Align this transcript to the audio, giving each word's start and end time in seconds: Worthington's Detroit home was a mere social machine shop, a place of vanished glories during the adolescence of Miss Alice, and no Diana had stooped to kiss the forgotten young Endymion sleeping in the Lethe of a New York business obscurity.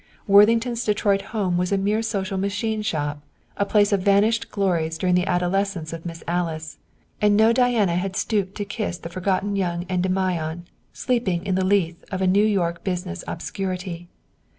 Worthington's 0.25 0.83
Detroit 0.83 1.21
home 1.29 1.57
was 1.57 1.71
a 1.71 1.77
mere 1.77 2.01
social 2.01 2.39
machine 2.39 2.81
shop, 2.81 3.21
a 3.55 3.67
place 3.67 3.93
of 3.93 4.01
vanished 4.01 4.49
glories 4.49 4.97
during 4.97 5.13
the 5.13 5.27
adolescence 5.27 5.93
of 5.93 6.07
Miss 6.07 6.23
Alice, 6.27 6.79
and 7.21 7.37
no 7.37 7.53
Diana 7.53 7.95
had 7.97 8.15
stooped 8.15 8.55
to 8.55 8.65
kiss 8.65 8.97
the 8.97 9.09
forgotten 9.09 9.55
young 9.55 9.85
Endymion 9.91 10.65
sleeping 10.91 11.45
in 11.45 11.53
the 11.53 11.63
Lethe 11.63 12.03
of 12.11 12.19
a 12.19 12.25
New 12.25 12.43
York 12.43 12.83
business 12.83 13.23
obscurity. 13.27 14.07